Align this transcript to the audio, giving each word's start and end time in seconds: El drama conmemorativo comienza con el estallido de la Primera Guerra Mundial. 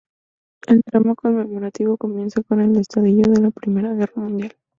El 0.65 0.81
drama 0.83 1.13
conmemorativo 1.13 1.95
comienza 1.95 2.41
con 2.41 2.59
el 2.59 2.75
estallido 2.75 3.31
de 3.33 3.39
la 3.41 3.51
Primera 3.51 3.93
Guerra 3.93 4.13
Mundial. 4.19 4.53